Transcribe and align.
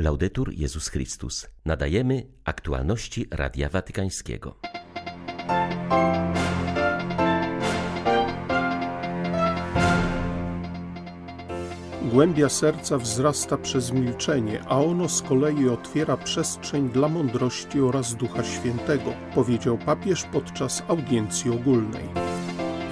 Laudetur 0.00 0.52
Jezus 0.52 0.88
Chrystus. 0.88 1.46
Nadajemy 1.64 2.26
aktualności 2.44 3.26
Radia 3.30 3.68
Watykańskiego. 3.68 4.56
Głębia 12.02 12.48
serca 12.48 12.98
wzrasta 12.98 13.56
przez 13.56 13.92
milczenie, 13.92 14.62
a 14.68 14.80
ono 14.80 15.08
z 15.08 15.22
kolei 15.22 15.68
otwiera 15.68 16.16
przestrzeń 16.16 16.88
dla 16.88 17.08
mądrości 17.08 17.80
oraz 17.80 18.14
Ducha 18.14 18.44
Świętego, 18.44 19.12
powiedział 19.34 19.78
papież 19.78 20.24
podczas 20.32 20.82
audiencji 20.88 21.50
ogólnej. 21.50 22.19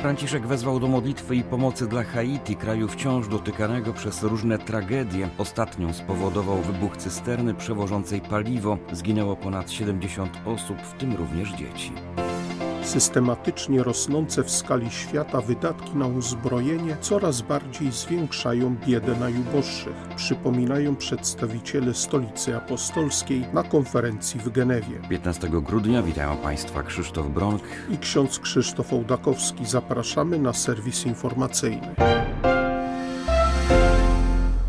Franciszek 0.00 0.46
wezwał 0.46 0.80
do 0.80 0.88
modlitwy 0.88 1.36
i 1.36 1.42
pomocy 1.42 1.86
dla 1.86 2.04
Haiti, 2.04 2.56
kraju 2.56 2.88
wciąż 2.88 3.28
dotykanego 3.28 3.92
przez 3.92 4.22
różne 4.22 4.58
tragedie. 4.58 5.28
Ostatnią 5.38 5.92
spowodował 5.92 6.62
wybuch 6.62 6.96
cysterny 6.96 7.54
przewożącej 7.54 8.20
paliwo. 8.20 8.78
Zginęło 8.92 9.36
ponad 9.36 9.70
70 9.70 10.40
osób, 10.46 10.78
w 10.78 10.92
tym 10.92 11.16
również 11.16 11.50
dzieci. 11.50 11.92
Systematycznie 12.88 13.82
rosnące 13.82 14.44
w 14.44 14.50
skali 14.50 14.90
świata 14.90 15.40
wydatki 15.40 15.96
na 15.96 16.06
uzbrojenie 16.06 16.96
coraz 17.00 17.42
bardziej 17.42 17.92
zwiększają 17.92 18.76
biedę 18.86 19.16
najuboższych, 19.16 19.94
przypominają 20.16 20.96
przedstawiciele 20.96 21.94
Stolicy 21.94 22.56
Apostolskiej 22.56 23.44
na 23.52 23.62
konferencji 23.62 24.40
w 24.40 24.48
Genewie. 24.48 25.00
15 25.08 25.48
grudnia 25.48 26.02
witają 26.02 26.36
Państwa 26.36 26.82
Krzysztof 26.82 27.26
Bronk 27.26 27.62
i 27.90 27.98
ksiądz 27.98 28.38
Krzysztof 28.38 28.92
Ołdakowski. 28.92 29.66
Zapraszamy 29.66 30.38
na 30.38 30.52
serwis 30.52 31.06
informacyjny. 31.06 31.94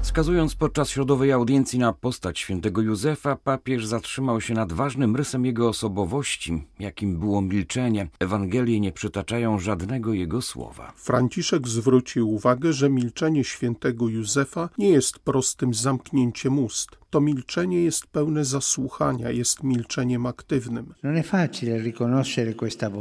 Wskazując 0.10 0.56
podczas 0.56 0.90
środowej 0.90 1.32
audiencji 1.32 1.80
na 1.80 1.94
postać 1.94 2.40
świętego 2.40 2.82
Józefa, 2.82 3.36
papież 3.36 3.86
zatrzymał 3.86 4.42
się 4.42 4.54
nad 4.54 4.74
ważnym 4.74 5.16
rysem 5.16 5.46
jego 5.46 5.70
osobowości, 5.70 6.64
jakim 6.80 7.20
było 7.20 7.42
milczenie. 7.42 8.08
Ewangelie 8.20 8.80
nie 8.80 8.92
przytaczają 8.92 9.60
żadnego 9.60 10.14
jego 10.14 10.42
słowa. 10.42 10.94
Franciszek 10.96 11.68
zwrócił 11.68 12.30
uwagę, 12.30 12.74
że 12.74 12.90
milczenie 12.90 13.44
świętego 13.44 14.08
Józefa 14.08 14.70
nie 14.78 14.90
jest 14.90 15.20
prostym 15.20 15.74
zamknięciem 15.74 16.60
ust 16.60 16.98
to 17.10 17.22
milczenie 17.22 17.84
jest 17.84 18.08
pełne 18.08 18.46
zasłuchania, 18.46 19.32
jest 19.32 19.64
milczeniem 19.64 20.26
aktywnym. 20.26 20.94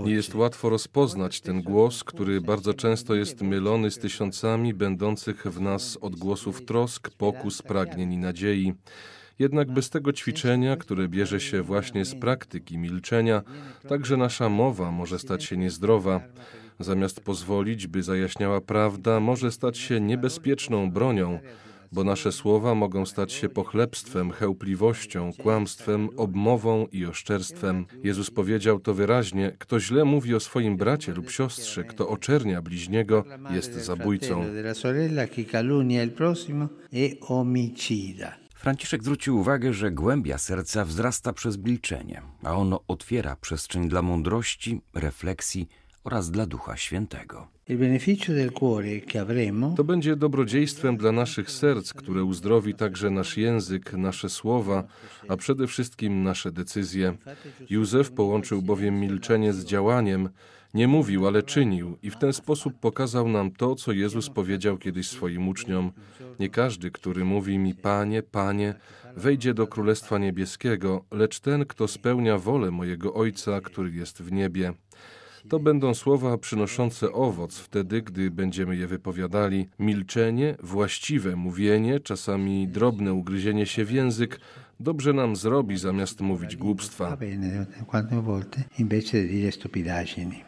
Nie 0.04 0.12
jest 0.12 0.34
łatwo 0.34 0.68
rozpoznać 0.68 1.40
ten 1.40 1.62
głos, 1.62 2.04
który 2.04 2.40
bardzo 2.40 2.74
często 2.74 3.14
jest 3.14 3.42
mylony 3.42 3.90
z 3.90 3.98
tysiącami 3.98 4.74
będących 4.74 5.46
w 5.46 5.60
nas 5.60 5.98
odgłosów 6.00 6.64
trosk, 6.64 7.10
pokus, 7.10 7.62
pragnień 7.62 8.12
i 8.12 8.18
nadziei. 8.18 8.74
Jednak 9.38 9.72
bez 9.72 9.90
tego 9.90 10.12
ćwiczenia, 10.12 10.76
które 10.76 11.08
bierze 11.08 11.40
się 11.40 11.62
właśnie 11.62 12.04
z 12.04 12.14
praktyki 12.14 12.78
milczenia, 12.78 13.42
także 13.88 14.16
nasza 14.16 14.48
mowa 14.48 14.90
może 14.90 15.18
stać 15.18 15.44
się 15.44 15.56
niezdrowa. 15.56 16.20
Zamiast 16.80 17.20
pozwolić, 17.20 17.86
by 17.86 18.02
zajaśniała 18.02 18.60
prawda, 18.60 19.20
może 19.20 19.52
stać 19.52 19.78
się 19.78 20.00
niebezpieczną 20.00 20.90
bronią, 20.90 21.38
bo 21.92 22.04
nasze 22.04 22.32
słowa 22.32 22.74
mogą 22.74 23.06
stać 23.06 23.32
się 23.32 23.48
pochlebstwem, 23.48 24.30
chełpliwością, 24.30 25.30
kłamstwem, 25.42 26.08
obmową 26.16 26.86
i 26.92 27.06
oszczerstwem. 27.06 27.86
Jezus 28.04 28.30
powiedział 28.30 28.80
to 28.80 28.94
wyraźnie: 28.94 29.56
Kto 29.58 29.80
źle 29.80 30.04
mówi 30.04 30.34
o 30.34 30.40
swoim 30.40 30.76
bracie 30.76 31.14
lub 31.14 31.30
siostrze, 31.30 31.84
kto 31.84 32.08
oczernia 32.08 32.62
bliźniego, 32.62 33.24
jest 33.50 33.74
zabójcą. 33.74 34.44
Franciszek 38.54 39.02
zwrócił 39.02 39.38
uwagę, 39.38 39.72
że 39.72 39.90
głębia 39.90 40.38
serca 40.38 40.84
wzrasta 40.84 41.32
przez 41.32 41.58
milczenie, 41.58 42.22
a 42.42 42.54
ono 42.54 42.80
otwiera 42.88 43.36
przestrzeń 43.36 43.88
dla 43.88 44.02
mądrości, 44.02 44.80
refleksji 44.94 45.68
oraz 46.04 46.30
dla 46.30 46.46
Ducha 46.46 46.76
Świętego. 46.76 47.57
To 49.76 49.84
będzie 49.84 50.16
dobrodziejstwem 50.16 50.96
dla 50.96 51.12
naszych 51.12 51.50
serc, 51.50 51.92
które 51.92 52.24
uzdrowi 52.24 52.74
także 52.74 53.10
nasz 53.10 53.36
język, 53.36 53.92
nasze 53.92 54.28
słowa, 54.28 54.84
a 55.28 55.36
przede 55.36 55.66
wszystkim 55.66 56.22
nasze 56.22 56.52
decyzje. 56.52 57.16
Józef 57.70 58.10
połączył 58.10 58.62
bowiem 58.62 59.00
milczenie 59.00 59.52
z 59.52 59.64
działaniem, 59.64 60.28
nie 60.74 60.88
mówił, 60.88 61.26
ale 61.26 61.42
czynił 61.42 61.98
i 62.02 62.10
w 62.10 62.16
ten 62.16 62.32
sposób 62.32 62.74
pokazał 62.80 63.28
nam 63.28 63.50
to, 63.50 63.74
co 63.74 63.92
Jezus 63.92 64.30
powiedział 64.30 64.78
kiedyś 64.78 65.08
swoim 65.08 65.48
uczniom. 65.48 65.92
Nie 66.40 66.48
każdy, 66.48 66.90
który 66.90 67.24
mówi 67.24 67.58
mi 67.58 67.74
Panie, 67.74 68.22
Panie, 68.22 68.74
wejdzie 69.16 69.54
do 69.54 69.66
Królestwa 69.66 70.18
Niebieskiego, 70.18 71.04
lecz 71.10 71.40
ten, 71.40 71.64
kto 71.64 71.88
spełnia 71.88 72.38
wolę 72.38 72.70
mojego 72.70 73.14
Ojca, 73.14 73.60
który 73.60 73.90
jest 73.90 74.22
w 74.22 74.32
niebie. 74.32 74.72
To 75.48 75.58
będą 75.58 75.94
słowa 75.94 76.38
przynoszące 76.38 77.12
owoc 77.12 77.58
wtedy, 77.58 78.02
gdy 78.02 78.30
będziemy 78.30 78.76
je 78.76 78.86
wypowiadali. 78.86 79.68
Milczenie, 79.78 80.56
właściwe 80.62 81.36
mówienie, 81.36 82.00
czasami 82.00 82.68
drobne 82.68 83.12
ugryzienie 83.12 83.66
się 83.66 83.84
w 83.84 83.90
język, 83.90 84.40
dobrze 84.80 85.12
nam 85.12 85.36
zrobi 85.36 85.78
zamiast 85.78 86.20
mówić 86.20 86.56
głupstwa. 86.56 87.16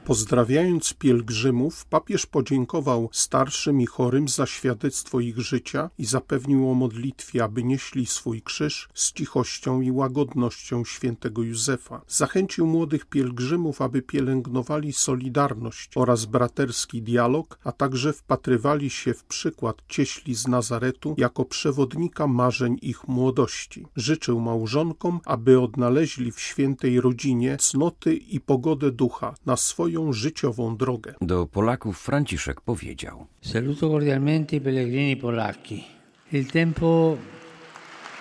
Pozdrawiając 0.04 0.94
pielgrzymów, 0.94 1.84
papież 1.84 2.26
podziękował 2.26 3.08
starszym 3.12 3.80
i 3.80 3.86
chorym 3.86 4.28
za 4.28 4.46
świadectwo 4.46 5.20
ich 5.20 5.38
życia 5.38 5.90
i 5.98 6.04
zapewnił 6.04 6.70
o 6.70 6.74
modlitwie, 6.74 7.44
aby 7.44 7.64
nieśli 7.64 8.06
swój 8.06 8.42
krzyż 8.42 8.88
z 8.94 9.12
cichością 9.12 9.80
i 9.80 9.90
łagodnością 9.90 10.84
świętego 10.84 11.42
Józefa. 11.42 12.00
Zachęcił 12.08 12.66
młodych 12.66 13.06
pielgrzymów, 13.06 13.82
aby 13.82 14.02
pielęgnowali 14.02 14.92
solidarność 14.92 15.90
oraz 15.94 16.24
braterski 16.24 17.02
dialog, 17.02 17.58
a 17.64 17.72
także 17.72 18.12
wpatrywali 18.12 18.90
się 18.90 19.14
w 19.14 19.24
przykład 19.24 19.76
cieśli 19.88 20.34
z 20.34 20.48
Nazaretu 20.48 21.14
jako 21.18 21.44
przewodnika 21.44 22.26
marzeń 22.26 22.78
ich 22.82 23.08
młodości. 23.08 23.86
Życzył 24.20 24.40
małżonkom, 24.40 25.20
aby 25.24 25.60
odnaleźli 25.60 26.32
w 26.32 26.40
świętej 26.40 27.00
rodzinie 27.00 27.56
cnoty 27.56 28.14
i 28.14 28.40
pogodę 28.40 28.90
ducha 28.90 29.34
na 29.46 29.56
swoją 29.56 30.12
życiową 30.12 30.76
drogę. 30.76 31.14
Do 31.20 31.46
Polaków 31.46 31.98
Franciszek 31.98 32.60
powiedział: 32.60 33.26
Saluto 33.42 33.88
cordialmente 33.90 34.56
i 34.56 34.60
pellegrini 34.60 35.16
polacchi. 35.16 35.84
Il 36.32 36.46
tempo 36.46 37.16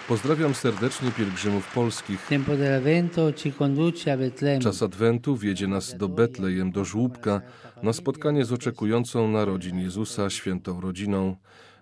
Pozdrawiam 0.08 0.56
serdecznie 0.56 1.12
pielgrzymów 1.12 1.74
polskich. 1.74 2.30
Czas 4.62 4.84
Adwentu 4.84 5.38
wiedzie 5.38 5.68
nas 5.68 5.98
do 5.98 6.10
Betlejem, 6.10 6.72
do 6.72 6.86
żłóbka, 6.86 7.42
na 7.84 7.94
spotkanie 7.94 8.46
z 8.46 8.52
oczekującą 8.52 9.32
narodzin 9.32 9.80
Jezusa, 9.80 10.30
świętą 10.30 10.82
rodziną. 10.82 11.36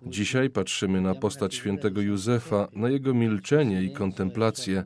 Dzisiaj 0.06 0.50
patrzymy 0.50 1.02
na 1.02 1.16
postać 1.16 1.56
świętego 1.56 2.02
Józefa, 2.02 2.68
na 2.74 2.90
jego 2.90 3.13
milczenie 3.13 3.84
i 3.84 3.94
kontemplację. 3.94 4.84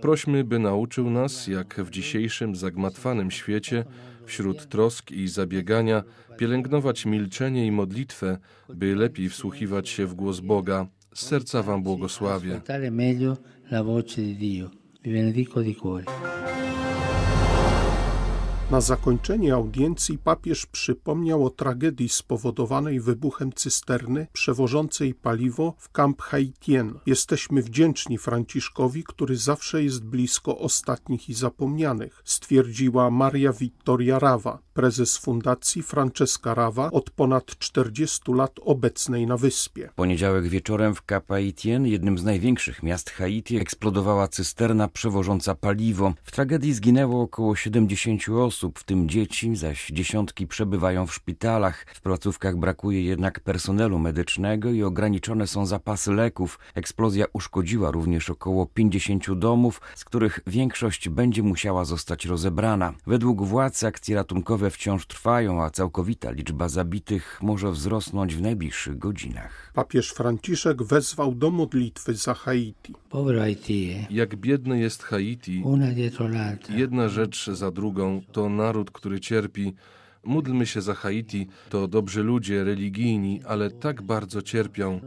Prośmy, 0.00 0.44
by 0.44 0.58
nauczył 0.58 1.10
nas, 1.10 1.46
jak 1.46 1.80
w 1.80 1.90
dzisiejszym 1.90 2.56
zagmatwanym 2.56 3.30
świecie, 3.30 3.84
wśród 4.26 4.68
trosk 4.68 5.10
i 5.10 5.28
zabiegania, 5.28 6.02
pielęgnować 6.38 7.06
milczenie 7.06 7.66
i 7.66 7.72
modlitwę, 7.72 8.38
by 8.74 8.94
lepiej 8.94 9.28
wsłuchiwać 9.28 9.88
się 9.88 10.06
w 10.06 10.14
głos 10.14 10.40
Boga. 10.40 10.86
Z 11.14 11.26
serca 11.26 11.62
Wam 11.62 11.82
błogosławię. 11.82 12.60
Na 18.70 18.80
zakończenie 18.80 19.54
audiencji 19.54 20.18
papież 20.18 20.66
przypomniał 20.66 21.46
o 21.46 21.50
tragedii 21.50 22.08
spowodowanej 22.08 23.00
wybuchem 23.00 23.52
cysterny 23.52 24.26
przewożącej 24.32 25.14
paliwo 25.14 25.74
w 25.78 25.92
Camp 25.92 26.22
Haitien. 26.22 26.94
Jesteśmy 27.06 27.62
wdzięczni 27.62 28.18
Franciszkowi, 28.18 29.04
który 29.04 29.36
zawsze 29.36 29.84
jest 29.84 30.04
blisko 30.04 30.58
ostatnich 30.58 31.28
i 31.28 31.34
zapomnianych, 31.34 32.22
stwierdziła 32.24 33.10
Maria 33.10 33.52
Vittoria 33.52 34.18
Rawa, 34.18 34.58
prezes 34.74 35.18
fundacji 35.18 35.82
Francesca 35.82 36.54
Rawa 36.54 36.90
od 36.90 37.10
ponad 37.10 37.46
40 37.58 38.20
lat 38.32 38.60
obecnej 38.62 39.26
na 39.26 39.36
wyspie. 39.36 39.90
Poniedziałek 39.96 40.48
wieczorem 40.48 40.94
w 40.94 41.02
Cap 41.08 41.28
Haitien, 41.28 41.86
jednym 41.86 42.18
z 42.18 42.24
największych 42.24 42.82
miast 42.82 43.10
Haiti, 43.10 43.56
eksplodowała 43.56 44.28
cysterna 44.28 44.88
przewożąca 44.88 45.54
paliwo. 45.54 46.12
W 46.22 46.32
tragedii 46.32 46.72
zginęło 46.72 47.22
około 47.22 47.56
70 47.56 48.28
osób 48.28 48.59
osób, 48.60 48.78
w 48.78 48.84
tym 48.84 49.08
dzieci, 49.08 49.56
zaś 49.56 49.88
dziesiątki 49.92 50.46
przebywają 50.46 51.06
w 51.06 51.14
szpitalach. 51.14 51.86
W 51.94 52.00
placówkach 52.00 52.56
brakuje 52.56 53.02
jednak 53.02 53.40
personelu 53.40 53.98
medycznego 53.98 54.70
i 54.70 54.82
ograniczone 54.82 55.46
są 55.46 55.66
zapasy 55.66 56.12
leków. 56.12 56.58
Eksplozja 56.74 57.24
uszkodziła 57.32 57.90
również 57.90 58.30
około 58.30 58.66
50 58.66 59.34
domów, 59.34 59.80
z 59.94 60.04
których 60.04 60.40
większość 60.46 61.08
będzie 61.08 61.42
musiała 61.42 61.84
zostać 61.84 62.24
rozebrana. 62.24 62.92
Według 63.06 63.42
władz 63.42 63.84
akcje 63.84 64.16
ratunkowe 64.16 64.70
wciąż 64.70 65.06
trwają, 65.06 65.62
a 65.62 65.70
całkowita 65.70 66.30
liczba 66.30 66.68
zabitych 66.68 67.38
może 67.42 67.70
wzrosnąć 67.70 68.34
w 68.34 68.42
najbliższych 68.42 68.98
godzinach. 68.98 69.72
Papież 69.74 70.10
Franciszek 70.10 70.82
wezwał 70.82 71.34
do 71.34 71.50
modlitwy 71.50 72.14
za 72.14 72.34
Haiti. 72.34 72.94
Jak 74.10 74.36
biedne 74.36 74.78
jest 74.78 75.02
Haiti, 75.02 75.62
jedna 76.70 77.08
rzecz 77.08 77.50
za 77.50 77.70
drugą 77.70 78.22
to 78.32 78.49
naród, 78.56 78.90
który 78.90 79.20
cierpi. 79.20 79.74
Módlmy 80.24 80.66
się 80.66 80.80
za 80.80 80.94
Haiti, 80.94 81.46
to 81.68 81.88
dobrzy 81.88 82.22
ludzie, 82.22 82.64
religijni, 82.64 83.40
ale 83.46 83.70
tak 83.70 84.02
bardzo 84.02 84.42
cierpią. 84.42 85.00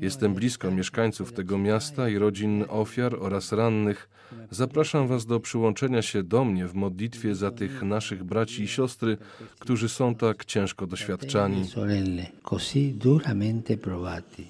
Jestem 0.00 0.34
blisko 0.34 0.70
mieszkańców 0.70 1.32
tego 1.32 1.58
miasta 1.58 2.08
i 2.08 2.18
rodzin 2.18 2.64
ofiar 2.68 3.16
oraz 3.20 3.52
rannych. 3.52 4.08
Zapraszam 4.50 5.08
Was 5.08 5.26
do 5.26 5.40
przyłączenia 5.40 6.02
się 6.02 6.22
do 6.22 6.44
mnie 6.44 6.66
w 6.66 6.74
modlitwie 6.74 7.34
za 7.34 7.50
tych 7.50 7.82
naszych 7.82 8.24
braci 8.24 8.62
i 8.62 8.68
siostry, 8.68 9.16
którzy 9.58 9.88
są 9.88 10.14
tak 10.14 10.44
ciężko 10.44 10.86
doświadczani. 10.86 11.64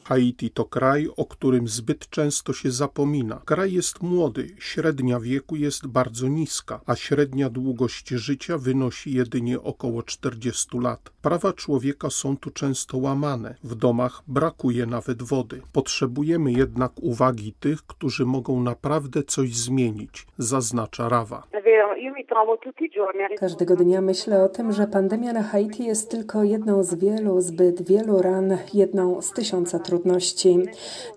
Haiti 0.05 0.51
to 0.51 0.65
kraj, 0.65 1.09
o 1.17 1.25
którym 1.25 1.69
zbyt 1.69 2.11
często 2.11 2.53
się 2.53 2.71
zapomina. 2.71 3.41
Kraj 3.45 3.73
jest 3.73 4.03
młody, 4.03 4.57
średnia 4.59 5.21
wieku 5.21 5.57
jest 5.57 5.87
bardzo 5.87 6.29
niska, 6.29 6.81
a 6.87 6.97
średnia 6.97 7.51
długość 7.51 8.09
życia 8.09 8.59
wynosi 8.59 9.13
jedynie 9.13 9.61
około 9.61 10.03
40 10.07 10.79
lat. 10.79 11.01
Prawa 11.23 11.53
człowieka 11.53 12.11
są 12.11 12.37
tu 12.37 12.51
często 12.51 12.99
łamane. 12.99 13.55
W 13.65 13.75
domach 13.75 14.23
brakuje 14.29 14.87
nawet 14.87 15.23
wody. 15.23 15.63
Potrzebujemy 15.73 16.53
jednak 16.53 16.93
uwagi 17.03 17.53
tych, 17.61 17.83
którzy 17.87 18.27
mogą 18.27 18.61
naprawdę 18.63 19.23
coś 19.23 19.57
zmienić, 19.57 20.27
zaznacza 20.39 21.09
Rawa. 21.09 21.43
Każdego 23.39 23.77
dnia 23.77 24.01
myślę 24.01 24.43
o 24.45 24.49
tym, 24.49 24.73
że 24.73 24.87
pandemia 24.87 25.33
na 25.33 25.43
Haiti 25.43 25.85
jest 25.85 26.11
tylko 26.11 26.43
jedną 26.45 26.83
z 26.83 26.95
wielu, 26.95 27.41
zbyt 27.41 27.89
wielu 27.89 28.23
ran, 28.23 28.59
jedną 28.75 29.23
z 29.23 29.33
tysiąca 29.33 29.79
trudności. 29.79 30.59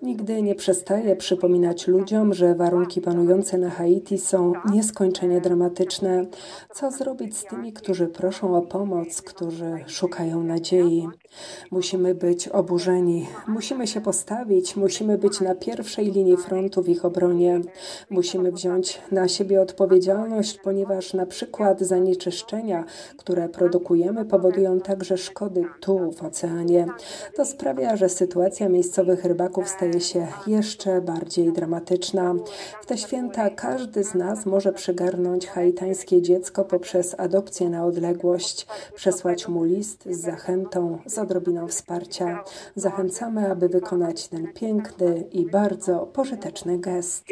Nigdy 0.02 0.42
nie 0.42 0.54
przestaję 0.54 1.16
przypominać 1.16 1.88
ludziom, 1.88 2.34
że 2.34 2.54
warunki 2.54 3.00
panujące 3.00 3.58
na 3.58 3.70
Haiti 3.70 4.18
są 4.18 4.52
nieskończenie 4.72 5.40
dramatyczne. 5.40 6.26
Co 6.72 6.90
zrobić 6.90 7.36
z 7.36 7.44
tymi, 7.44 7.72
którzy 7.72 8.06
proszą 8.06 8.56
o 8.56 8.62
pomoc, 8.62 8.79
którzy 9.22 9.84
szukają 9.86 10.42
nadziei? 10.42 11.08
Musimy 11.70 12.14
być 12.14 12.48
oburzeni, 12.48 13.26
musimy 13.48 13.86
się 13.86 14.00
postawić, 14.00 14.76
musimy 14.76 15.18
być 15.18 15.40
na 15.40 15.54
pierwszej 15.54 16.12
linii 16.12 16.36
frontu 16.36 16.82
w 16.82 16.88
ich 16.88 17.04
obronie. 17.04 17.60
Musimy 18.10 18.52
wziąć 18.52 19.00
na 19.12 19.28
siebie 19.28 19.60
odpowiedzialność, 19.60 20.58
ponieważ 20.58 21.14
na 21.14 21.26
przykład 21.26 21.80
zanieczyszczenia, 21.80 22.84
które 23.16 23.48
produkujemy, 23.48 24.24
powodują 24.24 24.80
także 24.80 25.18
szkody 25.18 25.64
tu 25.80 26.12
w 26.12 26.22
oceanie. 26.22 26.86
To 27.36 27.44
sprawia, 27.44 27.96
że 27.96 28.08
sytuacja 28.08 28.68
miejscowych 28.68 29.24
rybaków 29.24 29.68
staje 29.68 30.00
się 30.00 30.26
jeszcze 30.46 31.00
bardziej 31.00 31.52
dramatyczna. 31.52 32.34
W 32.82 32.86
te 32.86 32.98
święta 32.98 33.50
każdy 33.50 34.04
z 34.04 34.14
nas 34.14 34.46
może 34.46 34.72
przygarnąć 34.72 35.46
haitańskie 35.46 36.22
dziecko 36.22 36.64
poprzez 36.64 37.14
adopcję 37.18 37.70
na 37.70 37.84
odległość, 37.84 38.66
przesłać 38.94 39.48
mu 39.48 39.64
list 39.64 40.04
z 40.06 40.20
zachętą, 40.20 40.98
z 41.06 41.18
odrobiną 41.18 41.68
wsparcia. 41.68 42.44
Zachęcamy, 42.74 43.50
aby 43.50 43.68
wykonać 43.68 44.28
ten 44.28 44.52
piękny 44.52 45.24
i 45.32 45.46
bardzo 45.46 46.06
pożyteczny 46.06 46.78
gest. 46.78 47.24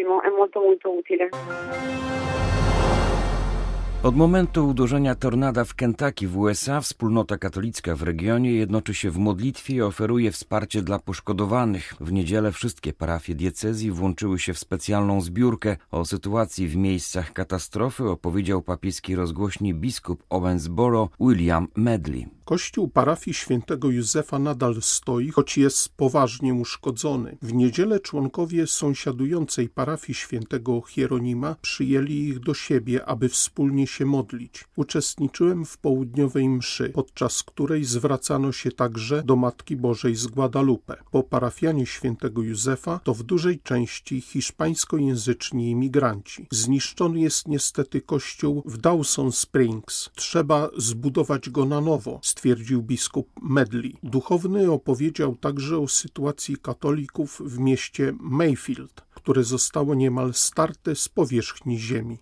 Od 4.03 4.17
momentu 4.17 4.69
uderzenia 4.69 5.15
tornada 5.15 5.65
w 5.65 5.75
Kentucky 5.75 6.29
w 6.29 6.39
USA 6.39 6.81
wspólnota 6.81 7.39
katolicka 7.39 7.97
w 7.97 8.03
regionie 8.03 8.53
jednoczy 8.53 8.95
się 8.95 9.11
w 9.11 9.19
modlitwie 9.19 9.75
i 9.75 9.83
oferuje 9.83 10.33
wsparcie 10.33 10.83
dla 10.83 10.99
poszkodowanych. 10.99 11.95
W 12.01 12.13
niedzielę 12.13 12.53
wszystkie 12.53 12.93
parafie 12.93 13.35
diecezji 13.35 13.91
włączyły 13.91 14.39
się 14.39 14.55
w 14.55 14.59
specjalną 14.59 15.21
zbiórkę. 15.21 15.77
O 15.91 16.05
sytuacji 16.05 16.69
w 16.69 16.77
miejscach 16.77 17.33
katastrofy 17.33 18.09
opowiedział 18.09 18.63
papieski 18.63 19.15
rozgłośni 19.15 19.75
biskup 19.75 20.25
Owensboro 20.31 21.09
William 21.21 21.69
Medley. 21.77 22.38
Kościół 22.49 22.89
parafii 22.89 23.35
świętego 23.35 23.91
Józefa 23.91 24.39
nadal 24.39 24.83
stoi, 24.83 25.31
choć 25.31 25.59
jest 25.59 25.89
poważnie 25.89 26.55
uszkodzony. 26.55 27.39
W 27.43 27.55
niedzielę 27.55 28.01
członkowie 28.01 28.67
sąsiadującej 28.67 29.69
parafii 29.69 30.15
świętego 30.15 30.83
Hieronima 30.83 31.57
przyjęli 31.63 32.13
ich 32.13 32.41
do 32.41 32.55
siebie, 32.55 33.05
aby 33.05 33.29
wspólnie 33.29 33.87
się 33.87 34.07
modlić. 34.07 34.65
Uczestniczyłem 34.77 35.65
w 35.65 35.79
południowej 35.79 36.49
mszy, 36.49 36.89
podczas 36.89 37.43
której 37.43 37.85
zwracano 37.85 38.53
się 38.53 38.73
także 38.73 39.23
do 39.23 39.37
Matki 39.37 39.77
Bożej 39.77 40.15
z 40.15 40.27
Guadalupe. 40.27 40.97
Bo 41.13 41.23
parafianie 41.23 41.87
świętego 41.87 42.43
Józefa 42.43 43.01
to 43.05 43.15
w 43.15 43.23
dużej 43.23 43.61
części 43.61 44.21
hiszpańskojęzyczni 44.21 45.71
imigranci. 45.71 46.47
Zniszczony 46.51 47.21
jest 47.21 47.49
niestety 47.49 48.01
kościół 48.01 48.63
w 48.67 48.79
Dawson 48.79 49.33
Springs. 49.33 50.11
Trzeba 50.17 50.71
zbudować 50.77 51.51
go 51.51 51.65
na 51.65 51.81
nowo, 51.81 52.21
stwierdził 52.39 52.83
biskup 52.83 53.31
Medley. 53.43 53.97
Duchowny 54.03 54.71
opowiedział 54.71 55.37
także 55.37 55.79
o 55.79 55.89
sytuacji 55.89 56.57
katolików 56.57 57.43
w 57.45 57.59
mieście 57.59 58.13
Mayfield, 58.21 59.03
które 59.29 59.45
zostało 59.45 59.95
niemal 59.95 60.35
starte 60.35 60.95
z 60.95 61.09
powierzchni 61.09 61.79
ziemi. 61.79 62.19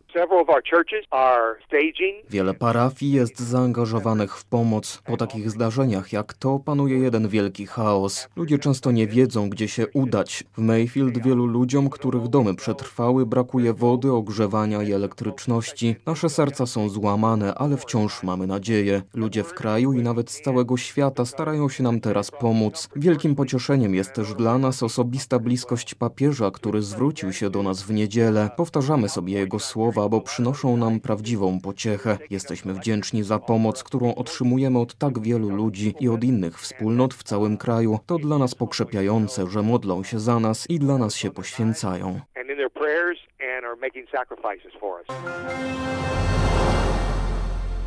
Wiele 2.30 2.54
parafii 2.54 3.12
jest 3.12 3.40
zaangażowanych 3.40 4.36
w 4.36 4.44
pomoc. 4.44 5.02
Po 5.04 5.16
takich 5.16 5.50
zdarzeniach 5.50 6.12
jak 6.12 6.34
to 6.34 6.58
panuje 6.58 6.98
jeden 6.98 7.28
wielki 7.28 7.66
chaos. 7.66 8.28
Ludzie 8.36 8.58
często 8.58 8.90
nie 8.90 9.06
wiedzą, 9.06 9.50
gdzie 9.50 9.68
się 9.68 9.86
udać. 9.88 10.44
W 10.52 10.58
Mayfield 10.58 11.22
wielu 11.22 11.46
ludziom, 11.46 11.90
których 11.90 12.28
domy 12.28 12.54
przetrwały, 12.54 13.26
brakuje 13.26 13.72
wody, 13.72 14.12
ogrzewania 14.12 14.82
i 14.82 14.92
elektryczności. 14.92 15.96
Nasze 16.06 16.28
serca 16.28 16.66
są 16.66 16.88
złamane, 16.88 17.54
ale 17.54 17.76
wciąż 17.76 18.22
mamy 18.22 18.46
nadzieję. 18.46 19.02
Ludzie 19.14 19.44
w 19.44 19.54
kraju 19.54 19.92
i 19.92 20.02
nawet 20.02 20.30
z 20.30 20.40
całego 20.40 20.76
świata 20.76 21.24
starają 21.24 21.68
się 21.68 21.82
nam 21.82 22.00
teraz 22.00 22.30
pomóc. 22.30 22.88
Wielkim 22.96 23.34
pocieszeniem 23.34 23.94
jest 23.94 24.12
też 24.12 24.34
dla 24.34 24.58
nas 24.58 24.82
osobista 24.82 25.38
bliskość 25.38 25.94
papieża, 25.94 26.50
który 26.50 26.82
zwrócił 26.96 27.32
się 27.32 27.50
do 27.50 27.62
nas 27.62 27.82
w 27.82 27.90
niedzielę. 27.90 28.50
Powtarzamy 28.56 29.08
sobie 29.08 29.32
jego 29.32 29.58
słowa, 29.58 30.08
bo 30.08 30.20
przynoszą 30.20 30.76
nam 30.76 31.00
prawdziwą 31.00 31.60
pociechę. 31.60 32.18
Jesteśmy 32.30 32.74
wdzięczni 32.74 33.22
za 33.22 33.38
pomoc, 33.38 33.82
którą 33.82 34.14
otrzymujemy 34.14 34.78
od 34.78 34.94
tak 34.94 35.18
wielu 35.18 35.50
ludzi 35.50 35.94
i 36.00 36.08
od 36.08 36.24
innych 36.24 36.60
wspólnot 36.60 37.14
w 37.14 37.22
całym 37.22 37.56
kraju. 37.56 37.98
To 38.06 38.18
dla 38.18 38.38
nas 38.38 38.54
pokrzepiające, 38.54 39.46
że 39.46 39.62
modlą 39.62 40.02
się 40.02 40.18
za 40.18 40.40
nas 40.40 40.70
i 40.70 40.78
dla 40.78 40.98
nas 40.98 41.14
się 41.14 41.30
poświęcają. 41.30 42.20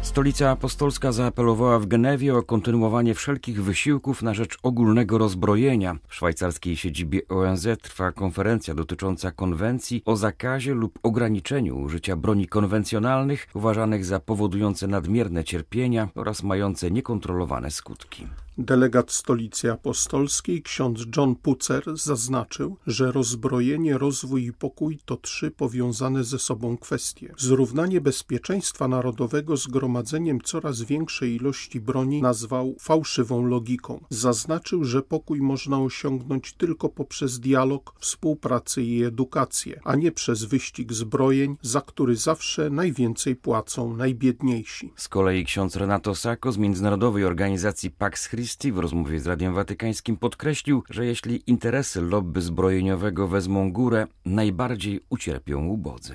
Stolica 0.01 0.49
Apostolska 0.49 1.11
zaapelowała 1.11 1.79
w 1.79 1.85
Genewie 1.85 2.35
o 2.35 2.43
kontynuowanie 2.43 3.15
wszelkich 3.15 3.63
wysiłków 3.63 4.21
na 4.21 4.33
rzecz 4.33 4.57
ogólnego 4.63 5.17
rozbrojenia. 5.17 5.95
W 6.07 6.15
szwajcarskiej 6.15 6.77
siedzibie 6.77 7.27
ONZ 7.27 7.67
trwa 7.81 8.11
konferencja 8.11 8.75
dotycząca 8.75 9.31
konwencji 9.31 10.01
o 10.05 10.15
zakazie 10.15 10.73
lub 10.73 10.99
ograniczeniu 11.03 11.79
użycia 11.79 12.15
broni 12.15 12.47
konwencjonalnych 12.47 13.47
uważanych 13.53 14.05
za 14.05 14.19
powodujące 14.19 14.87
nadmierne 14.87 15.43
cierpienia 15.43 16.09
oraz 16.15 16.43
mające 16.43 16.91
niekontrolowane 16.91 17.71
skutki. 17.71 18.27
Delegat 18.59 19.11
Stolicy 19.11 19.71
Apostolskiej, 19.71 20.61
ksiądz 20.61 21.05
John 21.17 21.35
Pucer, 21.35 21.83
zaznaczył, 21.93 22.77
że 22.87 23.11
rozbrojenie, 23.11 23.97
rozwój 23.97 24.45
i 24.45 24.53
pokój 24.53 24.99
to 25.05 25.17
trzy 25.17 25.51
powiązane 25.51 26.23
ze 26.23 26.39
sobą 26.39 26.77
kwestie. 26.77 27.33
Zrównanie 27.37 28.01
bezpieczeństwa 28.01 28.87
narodowego 28.87 29.57
z 29.57 29.67
gromadzeniem 29.67 30.41
coraz 30.41 30.81
większej 30.81 31.35
ilości 31.35 31.79
broni 31.79 32.21
nazwał 32.21 32.75
fałszywą 32.79 33.45
logiką. 33.45 34.05
Zaznaczył, 34.09 34.83
że 34.83 35.01
pokój 35.01 35.41
można 35.41 35.79
osiągnąć 35.79 36.53
tylko 36.53 36.89
poprzez 36.89 37.39
dialog, 37.39 37.93
współpracę 37.99 38.81
i 38.81 39.03
edukację, 39.03 39.79
a 39.83 39.95
nie 39.95 40.11
przez 40.11 40.43
wyścig 40.43 40.93
zbrojeń, 40.93 41.57
za 41.61 41.81
który 41.81 42.15
zawsze 42.15 42.69
najwięcej 42.69 43.35
płacą 43.35 43.95
najbiedniejsi. 43.95 44.93
Z 44.95 45.07
kolei 45.07 45.45
ksiądz 45.45 45.75
Renato 45.75 46.15
Sacco 46.15 46.51
z 46.51 46.57
Międzynarodowej 46.57 47.25
Organizacji 47.25 47.91
Pax 47.91 48.29
Christi 48.29 48.48
w 48.49 48.77
rozmowie 48.77 49.19
z 49.19 49.27
Radiem 49.27 49.53
Watykańskim 49.53 50.17
podkreślił, 50.17 50.83
że 50.89 51.05
jeśli 51.05 51.41
interesy 51.47 52.01
lobby 52.01 52.41
zbrojeniowego 52.41 53.27
wezmą 53.27 53.71
górę, 53.71 54.07
najbardziej 54.25 54.99
ucierpią 55.09 55.65
ubodzy. 55.65 56.13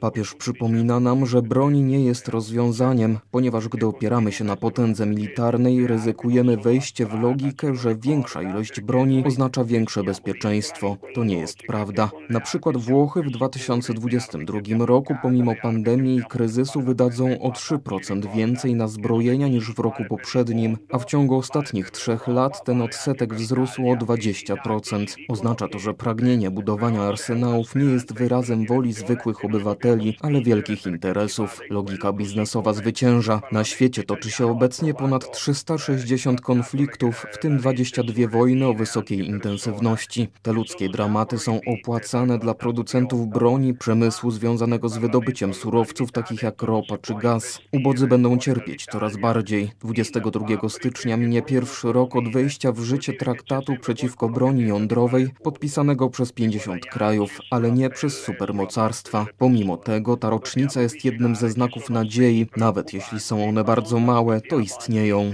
Papież 0.00 0.34
przypomina 0.34 1.00
nam, 1.00 1.26
że 1.26 1.42
broń 1.42 1.78
nie 1.78 2.04
jest 2.04 2.28
rozwiązaniem, 2.28 3.18
ponieważ 3.30 3.68
gdy 3.68 3.86
opieramy 3.86 4.32
się 4.32 4.44
na 4.44 4.56
potędze 4.56 5.06
militarnej, 5.06 5.86
ryzykujemy 5.86 6.56
wejście 6.56 7.06
w 7.06 7.22
logikę, 7.22 7.74
że 7.74 7.96
większa 7.96 8.42
ilość 8.42 8.80
broni 8.80 9.24
oznacza 9.26 9.64
większe 9.64 10.02
bezpieczeństwo. 10.02 10.96
To 11.14 11.24
nie 11.24 11.38
jest 11.38 11.58
prawda. 11.62 12.10
Na 12.30 12.40
przykład 12.40 12.76
Włochy 12.76 13.22
w 13.22 13.30
2022 13.30 14.86
roku, 14.86 15.16
pomimo 15.22 15.54
pandemii 15.62 16.18
i 16.18 16.24
kryzysu, 16.24 16.80
wydadzą 16.80 17.40
o 17.40 17.50
3% 17.50 18.36
więcej 18.36 18.67
na 18.74 18.88
zbrojenia 18.88 19.48
niż 19.48 19.72
w 19.72 19.78
roku 19.78 20.02
poprzednim, 20.08 20.76
a 20.92 20.98
w 20.98 21.04
ciągu 21.04 21.36
ostatnich 21.36 21.90
trzech 21.90 22.28
lat 22.28 22.64
ten 22.64 22.82
odsetek 22.82 23.34
wzrósł 23.34 23.90
o 23.90 23.96
20%. 23.96 25.06
Oznacza 25.28 25.68
to, 25.68 25.78
że 25.78 25.94
pragnienie 25.94 26.50
budowania 26.50 27.02
arsenałów 27.02 27.74
nie 27.74 27.84
jest 27.84 28.14
wyrazem 28.14 28.66
woli 28.66 28.92
zwykłych 28.92 29.44
obywateli, 29.44 30.16
ale 30.20 30.42
wielkich 30.42 30.86
interesów. 30.86 31.60
Logika 31.70 32.12
biznesowa 32.12 32.72
zwycięża. 32.72 33.40
Na 33.52 33.64
świecie 33.64 34.02
toczy 34.02 34.30
się 34.30 34.46
obecnie 34.46 34.94
ponad 34.94 35.32
360 35.32 36.40
konfliktów, 36.40 37.26
w 37.32 37.38
tym 37.38 37.58
22 37.58 38.28
wojny 38.28 38.66
o 38.66 38.74
wysokiej 38.74 39.28
intensywności. 39.28 40.28
Te 40.42 40.52
ludzkie 40.52 40.88
dramaty 40.88 41.38
są 41.38 41.60
opłacane 41.66 42.38
dla 42.38 42.54
producentów 42.54 43.28
broni, 43.28 43.74
przemysłu 43.74 44.30
związanego 44.30 44.88
z 44.88 44.98
wydobyciem 44.98 45.54
surowców 45.54 46.12
takich 46.12 46.42
jak 46.42 46.62
ropa 46.62 46.98
czy 46.98 47.14
gaz. 47.14 47.60
Ubodzy 47.72 48.06
będą 48.06 48.38
cierpieć 48.48 48.84
coraz 48.84 49.16
bardziej. 49.16 49.70
22 49.80 50.68
stycznia 50.68 51.16
minie 51.16 51.42
pierwszy 51.42 51.92
rok 51.92 52.16
od 52.16 52.32
wejścia 52.32 52.72
w 52.72 52.80
życie 52.80 53.12
traktatu 53.12 53.76
przeciwko 53.80 54.28
broni 54.28 54.68
jądrowej 54.68 55.28
podpisanego 55.44 56.10
przez 56.10 56.32
50 56.32 56.86
krajów, 56.86 57.38
ale 57.50 57.72
nie 57.72 57.90
przez 57.90 58.22
supermocarstwa. 58.22 59.26
Pomimo 59.38 59.76
tego 59.76 60.16
ta 60.16 60.30
rocznica 60.30 60.82
jest 60.82 61.04
jednym 61.04 61.36
ze 61.36 61.50
znaków 61.50 61.90
nadziei, 61.90 62.46
nawet 62.56 62.94
jeśli 62.94 63.20
są 63.20 63.48
one 63.48 63.64
bardzo 63.64 63.98
małe, 63.98 64.40
to 64.40 64.58
istnieją. 64.58 65.32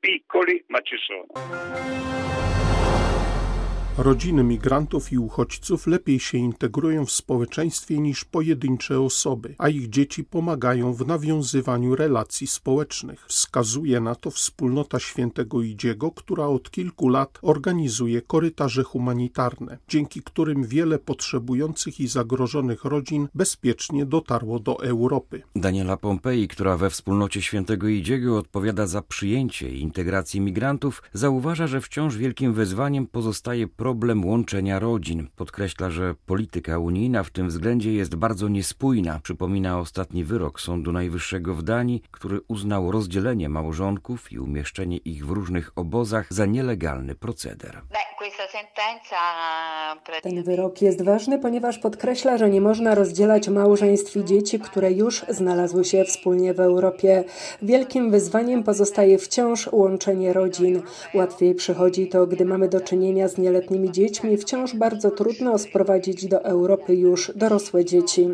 Piccoli, 0.00 0.64
ma 0.68 0.82
ci 0.82 0.96
sono. 1.06 2.57
Rodziny 3.98 4.44
migrantów 4.44 5.12
i 5.12 5.18
uchodźców 5.18 5.86
lepiej 5.86 6.20
się 6.20 6.38
integrują 6.38 7.06
w 7.06 7.12
społeczeństwie 7.12 7.98
niż 7.98 8.24
pojedyncze 8.24 9.00
osoby, 9.00 9.54
a 9.58 9.68
ich 9.68 9.88
dzieci 9.88 10.24
pomagają 10.24 10.92
w 10.92 11.06
nawiązywaniu 11.06 11.96
relacji 11.96 12.46
społecznych. 12.46 13.26
Wskazuje 13.28 14.00
na 14.00 14.14
to 14.14 14.30
wspólnota 14.30 14.98
świętego 14.98 15.62
Idziego, 15.62 16.10
która 16.10 16.46
od 16.46 16.70
kilku 16.70 17.08
lat 17.08 17.38
organizuje 17.42 18.22
korytarze 18.22 18.82
humanitarne, 18.82 19.78
dzięki 19.88 20.22
którym 20.22 20.64
wiele 20.64 20.98
potrzebujących 20.98 22.00
i 22.00 22.08
zagrożonych 22.08 22.84
rodzin 22.84 23.28
bezpiecznie 23.34 24.06
dotarło 24.06 24.58
do 24.58 24.82
Europy. 24.82 25.42
Daniela 25.56 25.96
Pompei, 25.96 26.48
która 26.48 26.76
we 26.76 26.90
wspólnocie 26.90 27.42
świętego 27.42 27.88
Idziego 27.88 28.38
odpowiada 28.38 28.86
za 28.86 29.02
przyjęcie 29.02 29.70
i 29.70 29.80
integrację 29.80 30.40
migrantów, 30.40 31.02
zauważa, 31.12 31.66
że 31.66 31.80
wciąż 31.80 32.16
wielkim 32.16 32.52
wyzwaniem 32.54 33.06
pozostaje 33.06 33.68
problem 33.68 33.87
problem 33.88 34.24
łączenia 34.24 34.78
rodzin. 34.78 35.28
Podkreśla, 35.36 35.90
że 35.90 36.14
polityka 36.26 36.78
unijna 36.78 37.22
w 37.22 37.30
tym 37.30 37.48
względzie 37.48 37.92
jest 37.92 38.16
bardzo 38.16 38.48
niespójna. 38.48 39.20
Przypomina 39.22 39.78
ostatni 39.78 40.24
wyrok 40.24 40.60
Sądu 40.60 40.92
Najwyższego 40.92 41.54
w 41.54 41.62
Danii, 41.62 42.02
który 42.10 42.40
uznał 42.48 42.92
rozdzielenie 42.92 43.48
małżonków 43.48 44.32
i 44.32 44.38
umieszczenie 44.38 44.96
ich 44.96 45.26
w 45.26 45.30
różnych 45.30 45.72
obozach 45.76 46.26
za 46.30 46.46
nielegalny 46.46 47.14
proceder. 47.14 47.82
Ten 50.22 50.42
wyrok 50.42 50.82
jest 50.82 51.02
ważny, 51.02 51.38
ponieważ 51.38 51.78
podkreśla, 51.78 52.38
że 52.38 52.50
nie 52.50 52.60
można 52.60 52.94
rozdzielać 52.94 53.48
małżeństw 53.48 54.16
i 54.16 54.24
dzieci, 54.24 54.58
które 54.58 54.92
już 54.92 55.24
znalazły 55.28 55.84
się 55.84 56.04
wspólnie 56.04 56.54
w 56.54 56.60
Europie. 56.60 57.24
Wielkim 57.62 58.10
wyzwaniem 58.10 58.62
pozostaje 58.62 59.18
wciąż 59.18 59.72
łączenie 59.72 60.32
rodzin. 60.32 60.82
Łatwiej 61.14 61.54
przychodzi 61.54 62.08
to, 62.08 62.26
gdy 62.26 62.44
mamy 62.44 62.68
do 62.68 62.80
czynienia 62.80 63.28
z 63.28 63.38
nieletnimi 63.38 63.92
dziećmi. 63.92 64.36
Wciąż 64.36 64.74
bardzo 64.74 65.10
trudno 65.10 65.58
sprowadzić 65.58 66.26
do 66.26 66.44
Europy 66.44 66.94
już 66.94 67.32
dorosłe 67.34 67.84
dzieci. 67.84 68.28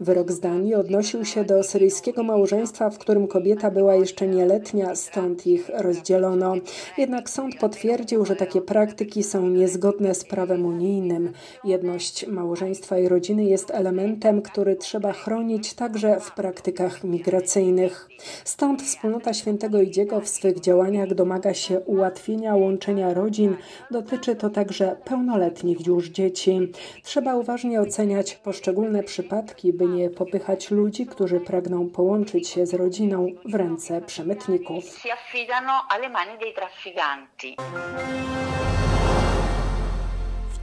Wyrok 0.00 0.32
z 0.32 0.40
Danii 0.40 0.74
odnosił 0.74 1.24
się 1.24 1.44
do 1.44 1.62
syryjskiego 1.62 2.22
małżeństwa, 2.22 2.90
w 2.90 2.98
którym 2.98 3.28
kobieta 3.28 3.70
była 3.70 3.94
jeszcze 3.94 4.26
nieletnia, 4.26 4.94
stąd 4.94 5.46
ich 5.46 5.70
rozdzielono. 5.74 6.54
Jednak 6.98 7.30
sąd 7.30 7.58
potwierdził, 7.58 8.24
że 8.24 8.36
takie 8.36 8.60
praktyki 8.60 9.22
są 9.22 9.45
niezgodne 9.54 10.14
z 10.14 10.24
prawem 10.24 10.66
unijnym. 10.66 11.32
Jedność 11.64 12.26
małżeństwa 12.26 12.98
i 12.98 13.08
rodziny 13.08 13.44
jest 13.44 13.70
elementem, 13.70 14.42
który 14.42 14.76
trzeba 14.76 15.12
chronić 15.12 15.74
także 15.74 16.20
w 16.20 16.30
praktykach 16.30 17.04
migracyjnych. 17.04 18.08
Stąd 18.44 18.82
wspólnota 18.82 19.34
świętego 19.34 19.80
Idziego 19.80 20.20
w 20.20 20.28
swych 20.28 20.60
działaniach 20.60 21.14
domaga 21.14 21.54
się 21.54 21.80
ułatwienia 21.80 22.56
łączenia 22.56 23.14
rodzin. 23.14 23.56
Dotyczy 23.90 24.36
to 24.36 24.50
także 24.50 24.96
pełnoletnich 25.04 25.86
już 25.86 26.08
dzieci. 26.08 26.72
Trzeba 27.02 27.36
uważnie 27.36 27.80
oceniać 27.80 28.34
poszczególne 28.34 29.02
przypadki, 29.02 29.72
by 29.72 29.86
nie 29.86 30.10
popychać 30.10 30.70
ludzi, 30.70 31.06
którzy 31.06 31.40
pragną 31.40 31.90
połączyć 31.90 32.48
się 32.48 32.66
z 32.66 32.74
rodziną 32.74 33.26
w 33.44 33.54
ręce 33.54 34.00
przemytników. 34.00 34.84
Si 34.84 35.10
affidano 35.10 35.72
alle 35.90 36.08
mani 36.08 36.38
dei 36.38 36.54
trafficanti 36.54 37.56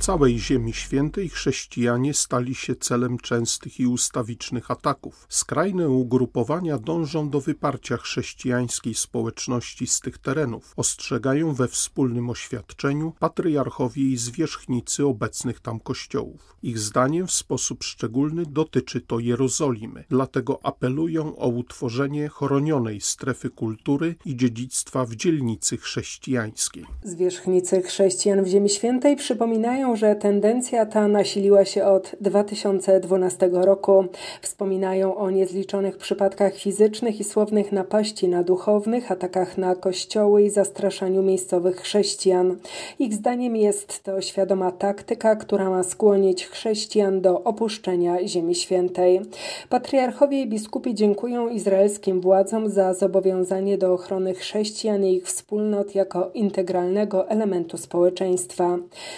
całej 0.03 0.39
Ziemi 0.39 0.74
Świętej 0.74 1.29
chrześcijanie 1.29 2.13
stali 2.13 2.55
się 2.55 2.75
celem 2.75 3.17
częstych 3.17 3.79
i 3.79 3.88
ustawicznych 3.88 4.72
ataków. 4.72 5.25
Skrajne 5.29 5.89
ugrupowania 5.89 6.77
dążą 6.77 7.29
do 7.29 7.41
wyparcia 7.41 7.98
chrześcijańskiej 7.98 8.93
społeczności 8.93 9.88
z 9.88 10.00
tych 10.00 10.17
terenów. 10.17 10.74
Ostrzegają 10.75 11.53
we 11.53 11.67
wspólnym 11.67 12.29
oświadczeniu 12.29 13.13
patriarchowie 13.19 14.03
i 14.03 14.17
zwierzchnicy 14.17 15.05
obecnych 15.05 15.60
tam 15.60 15.79
kościołów. 15.79 16.55
Ich 16.63 16.79
zdaniem 16.79 17.27
w 17.27 17.31
sposób 17.31 17.83
szczególny 17.83 18.45
dotyczy 18.45 19.01
to 19.01 19.19
Jerozolimy, 19.19 20.03
dlatego 20.10 20.60
apelują 20.63 21.38
o 21.38 21.48
utworzenie 21.48 22.29
chronionej 22.29 23.01
strefy 23.01 23.50
kultury 23.50 24.15
i 24.25 24.36
dziedzictwa 24.36 25.05
w 25.05 25.15
dzielnicy 25.15 25.77
chrześcijańskiej. 25.77 26.86
Zwierzchnicy 27.03 27.81
chrześcijan 27.81 28.43
w 28.43 28.48
Ziemi 28.48 28.69
Świętej 28.69 29.15
przypominają, 29.15 29.92
że 29.95 30.15
tendencja 30.15 30.85
ta 30.85 31.07
nasiliła 31.07 31.65
się 31.65 31.85
od 31.85 32.12
2012 32.21 33.50
roku. 33.51 34.05
Wspominają 34.41 35.15
o 35.15 35.31
niezliczonych 35.31 35.97
przypadkach 35.97 36.55
fizycznych 36.55 37.19
i 37.19 37.23
słownych 37.23 37.71
napaści 37.71 38.27
na 38.27 38.43
duchownych, 38.43 39.12
atakach 39.12 39.57
na 39.57 39.75
kościoły 39.75 40.43
i 40.43 40.50
zastraszaniu 40.50 41.23
miejscowych 41.23 41.77
chrześcijan. 41.77 42.57
Ich 43.00 43.13
zdaniem 43.13 43.55
jest 43.55 44.03
to 44.03 44.21
świadoma 44.21 44.71
taktyka, 44.71 45.35
która 45.35 45.69
ma 45.69 45.83
skłonić 45.83 46.47
chrześcijan 46.47 47.21
do 47.21 47.43
opuszczenia 47.43 48.27
Ziemi 48.27 48.55
Świętej. 48.55 49.21
Patriarchowie 49.69 50.41
i 50.41 50.47
biskupi 50.47 50.95
dziękują 50.95 51.50
izraelskim 51.50 52.21
władzom 52.21 52.69
za 52.69 52.93
zobowiązanie 52.93 53.77
do 53.77 53.93
ochrony 53.93 54.33
chrześcijan 54.33 55.05
i 55.05 55.13
ich 55.13 55.25
wspólnot 55.25 55.95
jako 55.95 56.31
integralnego 56.33 57.29
elementu 57.29 57.77
społeczeństwa. 57.77 58.77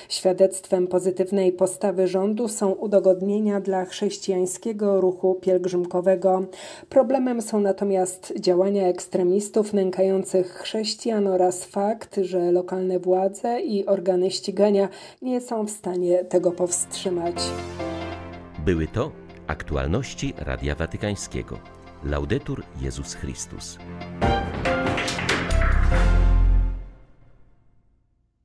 Świadectwo 0.09 0.64
Świadectwem 0.65 0.87
pozytywnej 0.87 1.51
postawy 1.51 2.07
rządu 2.07 2.47
są 2.47 2.71
udogodnienia 2.71 3.61
dla 3.61 3.85
chrześcijańskiego 3.85 5.01
ruchu 5.01 5.35
pielgrzymkowego. 5.35 6.45
Problemem 6.89 7.41
są 7.41 7.59
natomiast 7.59 8.33
działania 8.39 8.87
ekstremistów 8.87 9.73
nękających 9.73 10.53
chrześcijan 10.53 11.27
oraz 11.27 11.65
fakt, 11.65 12.19
że 12.21 12.51
lokalne 12.51 12.99
władze 12.99 13.61
i 13.61 13.85
organy 13.85 14.31
ścigania 14.31 14.89
nie 15.21 15.41
są 15.41 15.65
w 15.65 15.71
stanie 15.71 16.23
tego 16.23 16.51
powstrzymać. 16.51 17.35
Były 18.65 18.87
to 18.87 19.11
aktualności 19.47 20.33
Radia 20.37 20.75
Watykańskiego. 20.75 21.59
Laudetur 22.03 22.63
Jezus 22.81 23.13
Chrystus. 23.13 23.77